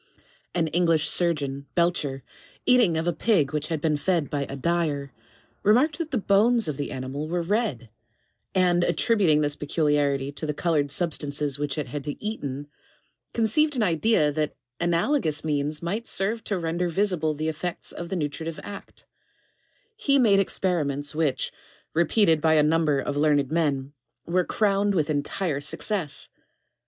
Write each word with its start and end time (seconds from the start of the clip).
An 0.55 0.65
English 0.69 1.07
surgeon, 1.07 1.67
Belcher, 1.75 2.23
eating 2.65 2.97
of 2.97 3.05
a 3.05 3.13
pig 3.13 3.53
which 3.53 3.67
had 3.67 3.79
been 3.79 3.97
fed 3.97 4.31
by 4.31 4.45
a 4.45 4.55
dyer, 4.55 5.13
remarked 5.61 5.99
that 5.99 6.09
the 6.09 6.17
bones 6.17 6.67
of 6.67 6.75
the 6.77 6.91
animal 6.91 7.27
were 7.27 7.43
red, 7.43 7.87
and 8.55 8.83
attributing 8.83 9.41
this 9.41 9.55
peculiarity 9.55 10.31
to 10.31 10.47
the 10.47 10.55
colored 10.55 10.89
sub 10.89 11.13
stances 11.13 11.59
which 11.59 11.77
it 11.77 11.85
had 11.89 12.07
eaten, 12.19 12.65
conceived 13.31 13.75
an 13.75 13.83
idea 13.83 14.31
that 14.31 14.55
analogous 14.79 15.45
means 15.45 15.83
might 15.83 16.07
serve 16.07 16.43
to 16.45 16.57
render 16.57 16.89
visible 16.89 17.35
the 17.35 17.47
effects 17.47 17.91
of 17.91 18.09
the 18.09 18.15
nutritive 18.15 18.59
act; 18.63 19.05
he 19.95 20.17
made 20.17 20.39
experiments 20.39 21.13
which, 21.13 21.51
repeated 21.93 22.41
by 22.41 22.55
a 22.55 22.63
number 22.63 22.97
of 22.97 23.17
learned 23.17 23.51
men, 23.51 23.93
were 24.25 24.43
crowned 24.43 24.95
with 24.95 25.11
entire 25.11 25.61
success. 25.61 26.27